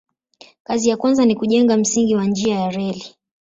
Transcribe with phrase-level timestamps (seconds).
[0.63, 3.15] Kazi ya kwanza ni kujenga msingi wa njia ya reli.